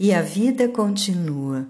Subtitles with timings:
[0.00, 1.68] E a vida continua.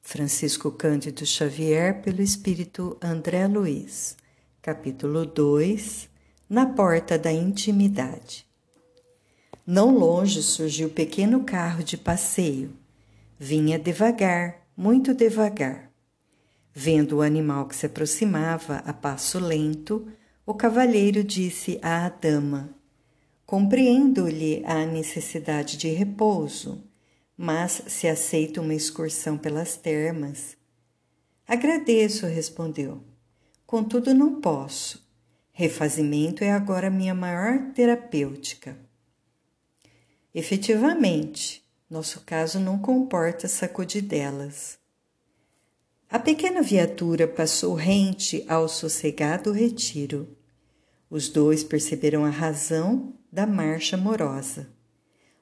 [0.00, 4.16] Francisco Cândido Xavier, pelo Espírito André Luiz.
[4.62, 6.08] Capítulo 2
[6.48, 8.46] Na Porta da Intimidade.
[9.66, 12.70] Não longe surgiu pequeno carro de passeio.
[13.36, 15.90] Vinha devagar, muito devagar.
[16.72, 20.06] Vendo o animal que se aproximava a passo lento,
[20.46, 22.70] o cavalheiro disse à dama:
[23.44, 26.93] Compreendo-lhe a necessidade de repouso
[27.36, 30.56] mas se aceita uma excursão pelas termas.
[31.46, 33.02] Agradeço, respondeu.
[33.66, 35.04] Contudo, não posso.
[35.52, 38.76] Refazimento é agora minha maior terapêutica.
[40.34, 44.78] Efetivamente, nosso caso não comporta sacudidelas.
[46.10, 50.36] A pequena viatura passou rente ao sossegado retiro.
[51.08, 54.73] Os dois perceberam a razão da marcha morosa.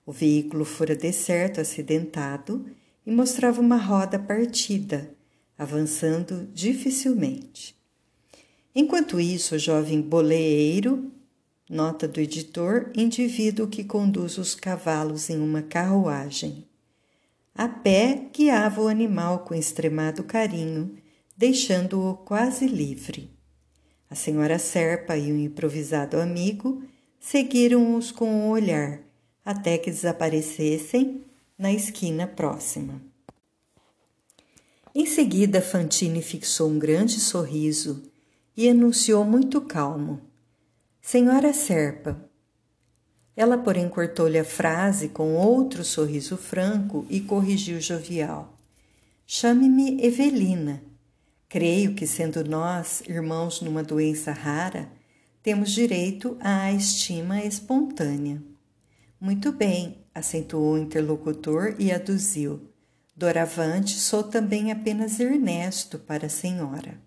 [0.04, 2.66] O veículo fora deserto, acidentado
[3.06, 5.14] e mostrava uma roda partida,
[5.56, 7.76] avançando dificilmente.
[8.74, 11.12] Enquanto isso, o jovem boleeiro,
[11.68, 16.66] nota do editor, indivíduo que conduz os cavalos em uma carruagem.
[17.54, 20.96] A pé guiava o animal com extremado carinho,
[21.36, 23.30] deixando-o quase livre.
[24.08, 26.82] A senhora Serpa e o improvisado amigo
[27.20, 29.00] seguiram-os com o olhar,
[29.44, 31.24] até que desaparecessem
[31.58, 33.00] na esquina próxima.
[34.94, 38.02] Em seguida, Fantine fixou um grande sorriso
[38.56, 40.20] e anunciou muito calmo:
[41.00, 42.28] Senhora Serpa.
[43.34, 48.58] Ela, porém, cortou-lhe a frase com outro sorriso franco e corrigiu jovial:
[49.26, 50.82] Chame-me Evelina.
[51.48, 54.90] Creio que, sendo nós irmãos numa doença rara,
[55.42, 58.51] temos direito à estima espontânea.
[59.22, 62.60] Muito bem, acentuou o interlocutor e aduziu.
[63.14, 67.00] Doravante, sou também apenas Ernesto para a senhora.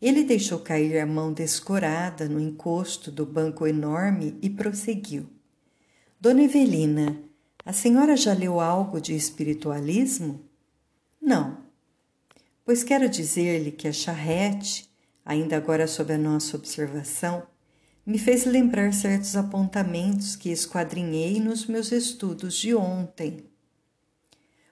[0.00, 5.26] Ele deixou cair a mão descorada no encosto do banco enorme e prosseguiu.
[6.20, 7.18] Dona Evelina,
[7.64, 10.48] a senhora já leu algo de espiritualismo?
[11.20, 11.58] Não.
[12.64, 14.88] Pois quero dizer-lhe que a charrete,
[15.24, 17.42] ainda agora sob a nossa observação,
[18.06, 23.44] me fez lembrar certos apontamentos que esquadrinhei nos meus estudos de ontem.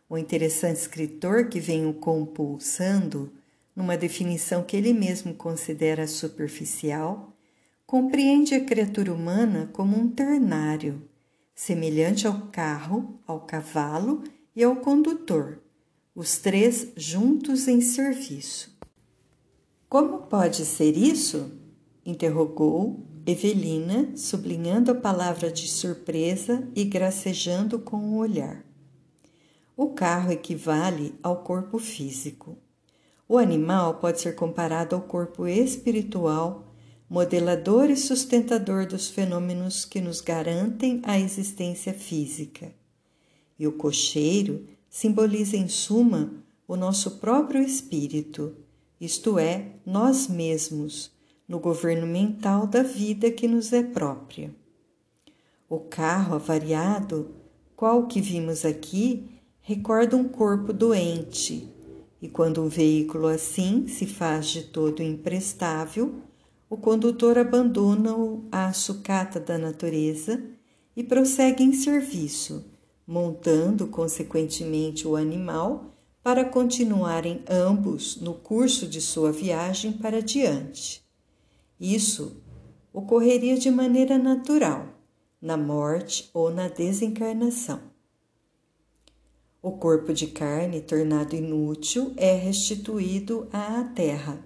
[0.09, 3.33] O interessante escritor que venho compulsando,
[3.77, 7.37] numa definição que ele mesmo considera superficial,
[7.87, 11.03] compreende a criatura humana como um ternário,
[11.55, 14.25] semelhante ao carro, ao cavalo
[14.57, 15.61] e ao condutor,
[16.15, 18.77] os três juntos em serviço.
[19.89, 21.53] Como pode ser isso?
[22.05, 28.65] interrogou Evelina, sublinhando a palavra de surpresa e gracejando com o olhar.
[29.77, 32.57] O carro equivale ao corpo físico.
[33.29, 36.73] O animal pode ser comparado ao corpo espiritual,
[37.07, 42.73] modelador e sustentador dos fenômenos que nos garantem a existência física.
[43.59, 46.33] E o cocheiro simboliza, em suma,
[46.67, 48.57] o nosso próprio espírito,
[48.99, 51.18] isto é, nós mesmos
[51.49, 54.55] no governo mental da vida que nos é própria.
[55.69, 57.35] O carro avariado,
[57.75, 59.29] qual que vimos aqui,
[59.61, 61.69] recorda um corpo doente,
[62.21, 66.17] e quando um veículo assim se faz de todo imprestável,
[66.69, 70.43] o condutor abandona-o à sucata da natureza
[70.95, 72.67] e prossegue em serviço,
[73.07, 81.08] montando consequentemente o animal para continuarem ambos no curso de sua viagem para diante.
[81.81, 82.43] Isso
[82.93, 84.89] ocorreria de maneira natural,
[85.41, 87.81] na morte ou na desencarnação.
[89.63, 94.45] O corpo de carne, tornado inútil, é restituído à terra,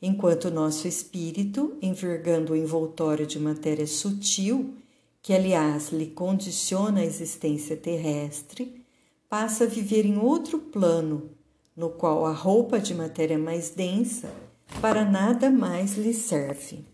[0.00, 4.74] enquanto nosso espírito, envergando o envoltório de matéria sutil,
[5.22, 8.84] que aliás lhe condiciona a existência terrestre,
[9.28, 11.30] passa a viver em outro plano,
[11.76, 14.41] no qual a roupa de matéria mais densa
[14.80, 16.84] para nada mais lhe serve.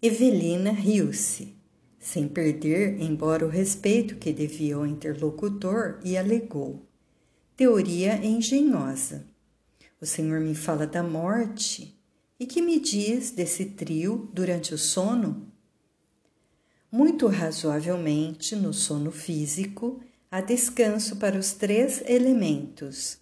[0.00, 1.54] Evelina riu-se,
[1.98, 6.86] sem perder, embora o respeito que devia ao interlocutor, e alegou:
[7.56, 9.26] Teoria engenhosa.
[10.00, 11.98] O senhor me fala da morte.
[12.40, 15.46] E que me diz desse trio durante o sono?
[16.90, 23.21] Muito razoavelmente, no sono físico, há descanso para os três elementos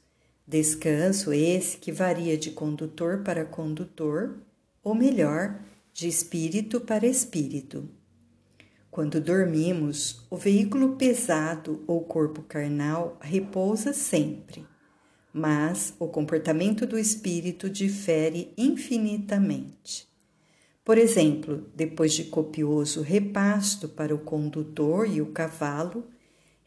[0.50, 4.36] Descanso esse que varia de condutor para condutor,
[4.82, 5.60] ou melhor,
[5.92, 7.88] de espírito para espírito.
[8.90, 14.66] Quando dormimos, o veículo pesado ou corpo carnal repousa sempre,
[15.32, 20.08] mas o comportamento do espírito difere infinitamente.
[20.84, 26.08] Por exemplo, depois de copioso repasto para o condutor e o cavalo,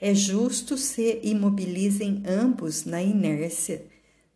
[0.03, 3.85] é justo se imobilizem ambos na inércia,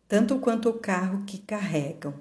[0.06, 2.14] tanto quanto o carro que carregam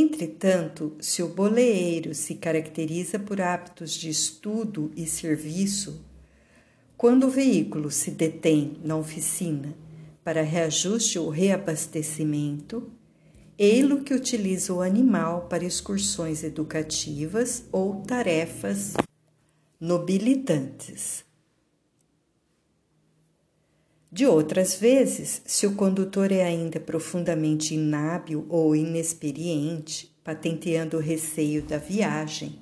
[0.00, 6.04] Entretanto, se o boleeiro se caracteriza por hábitos de estudo e serviço,
[6.96, 9.74] quando o veículo se detém na oficina
[10.22, 12.92] para reajuste ou reabastecimento,
[13.58, 18.94] ei-lo que utiliza o animal para excursões educativas ou tarefas
[19.80, 21.27] nobilitantes.
[24.10, 31.62] De outras vezes, se o condutor é ainda profundamente inábil ou inexperiente, patenteando o receio
[31.62, 32.58] da viagem,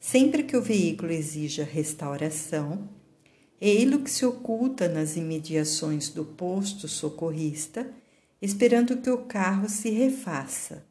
[0.00, 2.88] sempre que o veículo exija restauração,
[3.60, 7.88] ei-lo que se oculta nas imediações do posto socorrista,
[8.42, 10.84] esperando que o carro se refaça,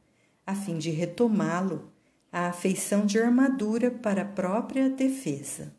[0.45, 1.91] a fim de retomá-lo
[2.31, 5.76] à afeição de armadura para a própria defesa.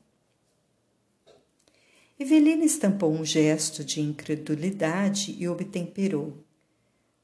[2.20, 6.44] Evelina estampou um gesto de incredulidade e obtemperou.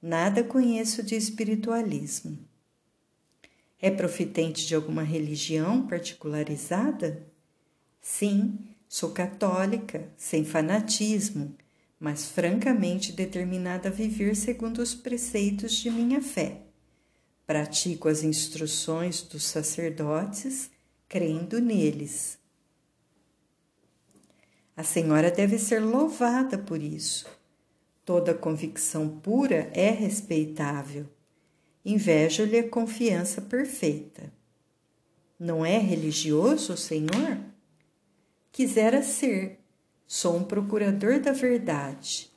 [0.01, 2.39] Nada conheço de espiritualismo.
[3.81, 7.27] É profitente de alguma religião particularizada?
[8.01, 8.57] Sim,
[8.89, 11.57] sou católica, sem fanatismo,
[11.99, 16.63] mas francamente determinada a viver segundo os preceitos de minha fé.
[17.45, 20.71] Pratico as instruções dos sacerdotes,
[21.09, 22.39] crendo neles.
[24.77, 27.27] A senhora deve ser louvada por isso.
[28.05, 31.07] Toda convicção pura é respeitável.
[31.85, 34.33] Invejo-lhe a confiança perfeita.
[35.39, 37.39] Não é religioso, senhor?
[38.51, 39.61] Quisera ser.
[40.07, 42.31] Sou um procurador da verdade,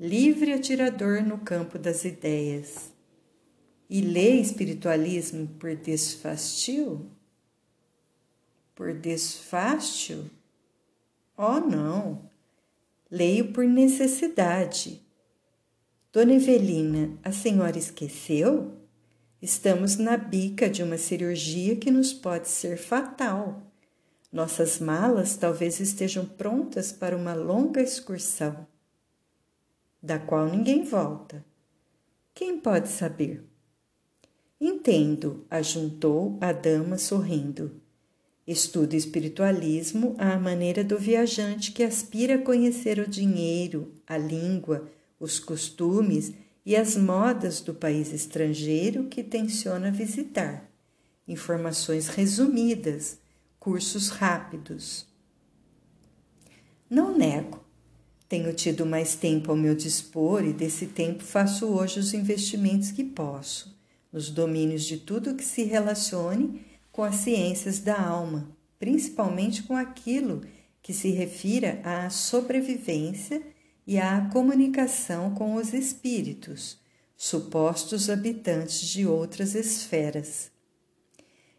[0.00, 2.92] livre atirador no campo das ideias.
[3.88, 7.10] E lê espiritualismo por desfastio?
[8.74, 10.30] Por desfastio?
[11.36, 12.30] Oh, não.
[13.10, 15.02] Leio por necessidade.
[16.12, 18.76] Dona Evelina, a senhora esqueceu?
[19.40, 23.62] Estamos na bica de uma cirurgia que nos pode ser fatal.
[24.30, 28.66] Nossas malas talvez estejam prontas para uma longa excursão,
[30.02, 31.44] da qual ninguém volta.
[32.32, 33.44] Quem pode saber?
[34.60, 37.81] Entendo, ajuntou a dama sorrindo.
[38.46, 45.38] Estuda espiritualismo à maneira do viajante que aspira a conhecer o dinheiro, a língua, os
[45.38, 46.32] costumes
[46.66, 50.68] e as modas do país estrangeiro que tenciona visitar.
[51.26, 53.18] Informações resumidas,
[53.60, 55.06] cursos rápidos.
[56.90, 57.62] Não nego.
[58.28, 63.04] Tenho tido mais tempo ao meu dispor e desse tempo faço hoje os investimentos que
[63.04, 63.78] posso,
[64.12, 70.42] nos domínios de tudo que se relacione com as ciências da alma, principalmente com aquilo
[70.82, 73.42] que se refira à sobrevivência
[73.86, 76.78] e à comunicação com os espíritos,
[77.16, 80.50] supostos habitantes de outras esferas.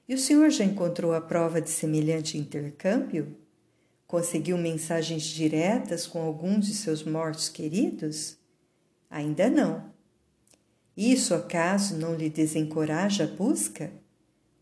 [0.07, 3.35] E o senhor já encontrou a prova de semelhante intercâmbio?
[4.05, 8.37] Conseguiu mensagens diretas com alguns de seus mortos queridos?
[9.09, 9.91] Ainda não.
[10.95, 13.91] Isso acaso não lhe desencoraja a busca?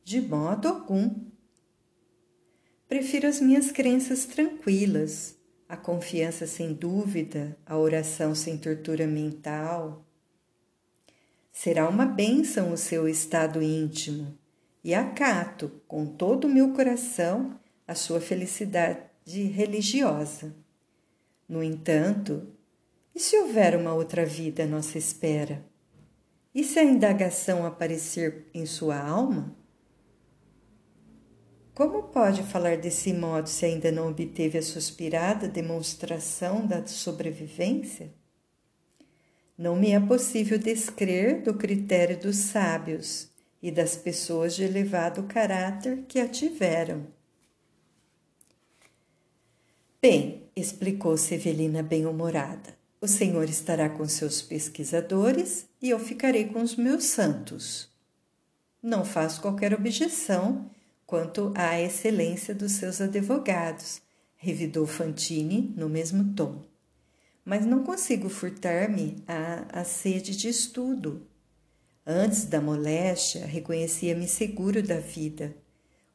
[0.03, 1.13] De modo algum.
[2.87, 5.37] Prefiro as minhas crenças tranquilas,
[5.69, 10.05] a confiança sem dúvida, a oração sem tortura mental.
[11.51, 14.37] Será uma bênção o seu estado íntimo
[14.83, 20.55] e acato com todo o meu coração a sua felicidade religiosa.
[21.47, 22.47] No entanto,
[23.13, 25.63] e se houver uma outra vida à nossa espera?
[26.53, 29.55] E se a indagação aparecer em sua alma?
[31.73, 38.13] Como pode falar desse modo se ainda não obteve a suspirada demonstração da sobrevivência?
[39.57, 43.29] Não me é possível descrer do critério dos sábios
[43.63, 47.07] e das pessoas de elevado caráter que a tiveram.
[50.01, 56.75] Bem, explicou Sevelina bem-humorada, o senhor estará com seus pesquisadores e eu ficarei com os
[56.75, 57.89] meus santos.
[58.81, 60.69] Não faço qualquer objeção
[61.11, 64.01] quanto à excelência dos seus advogados,
[64.37, 66.61] revidou Fantini no mesmo tom.
[67.43, 71.27] Mas não consigo furtar-me à, à sede de estudo.
[72.07, 75.53] Antes da moléstia, reconhecia-me seguro da vida.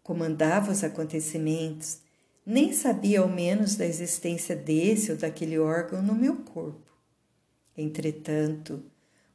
[0.03, 1.99] Comandava os acontecimentos,
[2.47, 6.91] Nem sabia ao menos da existência desse ou daquele órgão no meu corpo.
[7.77, 8.83] Entretanto,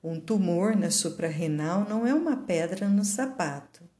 [0.04, 3.91] um tumor na suprarrenal não é uma pedra no sapato.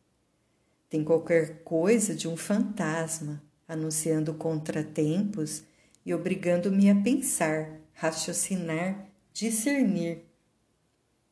[0.92, 5.64] Tem qualquer coisa de um fantasma, anunciando contratempos
[6.06, 10.26] e obrigando-me a pensar, raciocinar, discernir.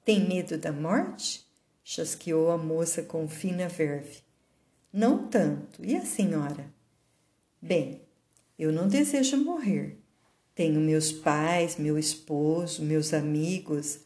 [0.06, 1.46] Tem medo da morte?
[1.84, 4.20] chasqueou a moça com fina verve.
[4.94, 5.84] Não tanto.
[5.84, 6.72] E a senhora?
[7.62, 8.02] Bem,
[8.58, 9.98] eu não desejo morrer.
[10.56, 14.00] Tenho meus pais, meu esposo, meus amigos.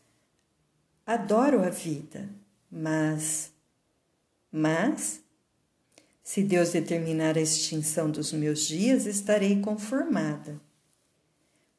[1.05, 2.27] Adoro a vida,
[2.71, 3.51] mas.
[4.51, 5.22] Mas.
[6.23, 10.59] Se Deus determinar a extinção dos meus dias, estarei conformada.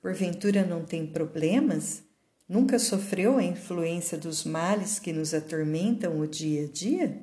[0.02, 2.02] Porventura não tem problemas?
[2.46, 7.18] Nunca sofreu a influência dos males que nos atormentam o dia a dia?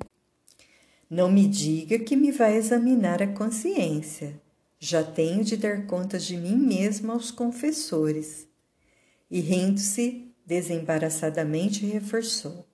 [1.08, 4.40] Não me diga que me vai examinar a consciência.
[4.80, 8.48] Já tenho de dar contas de mim mesma aos confessores.
[9.30, 12.66] E rindo-se, desembaraçadamente reforçou.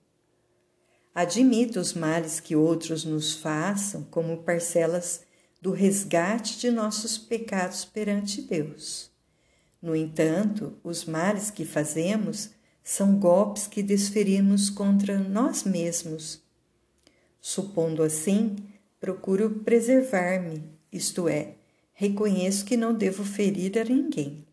[1.13, 5.21] Admito os males que outros nos façam como parcelas
[5.61, 9.09] do resgate de nossos pecados perante Deus.
[9.81, 12.51] No entanto, os males que fazemos
[12.83, 16.41] são golpes que desferimos contra nós mesmos.
[17.41, 18.55] Supondo assim,
[18.99, 21.55] procuro preservar-me, isto é,
[21.93, 24.45] reconheço que não devo ferir a ninguém.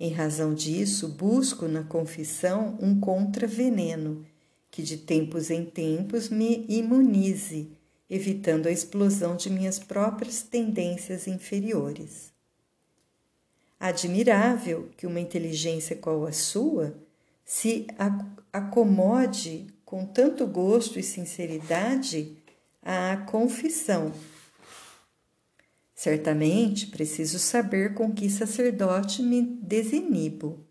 [0.00, 4.24] Em razão disso, busco na confissão um contraveneno
[4.70, 7.70] que de tempos em tempos me imunize,
[8.08, 12.32] evitando a explosão de minhas próprias tendências inferiores.
[13.78, 16.94] Admirável que uma inteligência qual a sua
[17.44, 17.86] se
[18.52, 22.36] acomode com tanto gosto e sinceridade
[22.82, 24.12] à confissão.
[25.94, 30.67] Certamente preciso saber com que sacerdote me desinibo.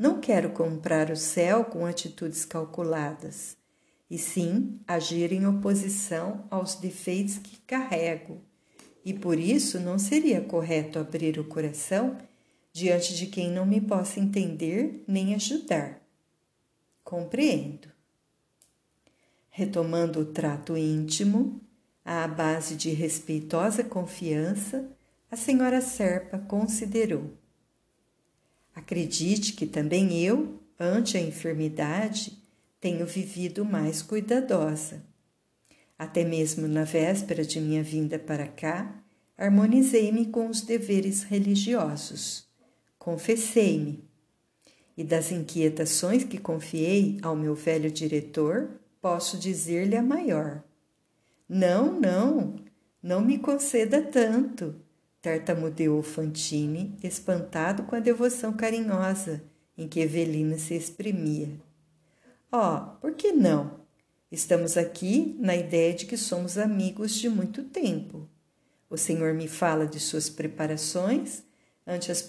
[0.00, 3.54] Não quero comprar o céu com atitudes calculadas,
[4.10, 8.40] e sim agir em oposição aos defeitos que carrego,
[9.04, 12.16] e por isso não seria correto abrir o coração
[12.72, 16.00] diante de quem não me possa entender nem ajudar.
[17.04, 17.88] Compreendo.
[19.50, 21.60] Retomando o trato íntimo,
[22.02, 24.90] à base de respeitosa confiança,
[25.30, 27.38] a senhora Serpa considerou:
[28.80, 32.38] Acredite que também eu, ante a enfermidade,
[32.80, 35.04] tenho vivido mais cuidadosa.
[35.98, 39.02] Até mesmo na véspera de minha vinda para cá,
[39.36, 42.50] harmonizei-me com os deveres religiosos
[43.00, 44.04] confessei-me.
[44.96, 48.70] E das inquietações que confiei ao meu velho diretor,
[49.00, 50.62] posso dizer-lhe a maior.
[51.48, 52.56] Não, não,
[53.02, 54.76] não me conceda tanto,
[55.22, 59.42] tartamudeou Fantine, espantado com a devoção carinhosa
[59.76, 61.48] em que Evelina se exprimia.
[62.52, 63.80] Oh, por que não?
[64.30, 68.28] Estamos aqui na ideia de que somos amigos de muito tempo.
[68.88, 71.42] O senhor me fala de suas preparações
[71.86, 72.22] ante as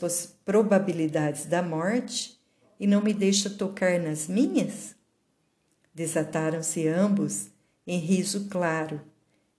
[0.46, 2.40] probabilidades da morte
[2.80, 4.96] e não me deixa tocar nas minhas?
[5.94, 7.50] Desataram-se ambos
[7.86, 9.02] em riso claro,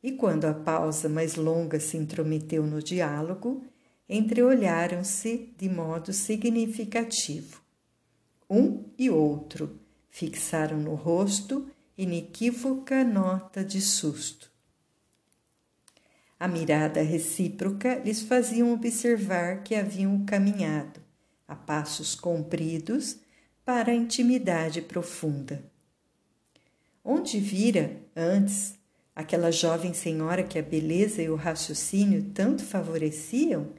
[0.02, 3.64] e quando a pausa mais longa se intrometeu no diálogo,
[4.08, 7.62] entreolharam-se de modo significativo.
[8.50, 9.78] Um e outro
[10.10, 14.50] fixaram no rosto inequívoca nota de susto.
[16.38, 21.00] A mirada recíproca lhes faziam observar que haviam caminhado,
[21.46, 23.20] a passos compridos,
[23.64, 25.64] para a intimidade profunda.
[27.04, 28.74] Onde vira, antes,
[29.14, 33.70] aquela jovem senhora que a beleza e o raciocínio tanto favoreciam?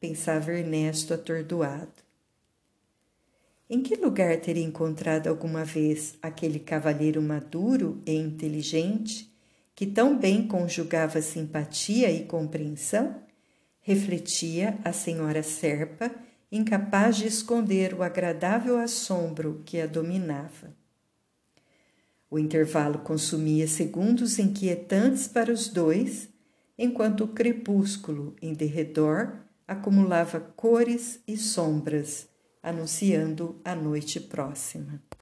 [0.00, 2.02] pensava Ernesto atordoado.
[3.70, 9.32] Em que lugar teria encontrado alguma vez aquele cavalheiro maduro e inteligente
[9.74, 13.22] que tão bem conjugava simpatia e compreensão,
[13.80, 16.10] refletia a senhora Serpa,
[16.50, 20.81] incapaz de esconder o agradável assombro que a dominava.
[22.32, 26.30] O intervalo consumia segundos inquietantes para os dois,
[26.78, 29.36] enquanto o crepúsculo em derredor
[29.68, 32.26] acumulava cores e sombras,
[32.62, 35.02] anunciando a noite próxima.